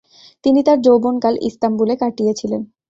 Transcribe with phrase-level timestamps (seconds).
[0.43, 2.61] তিনি তার যৌবনকাল ইস্তাম্বুলে কাটিয়েছিলেন।